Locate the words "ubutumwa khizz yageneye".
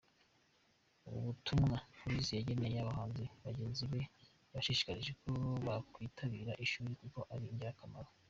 1.09-2.77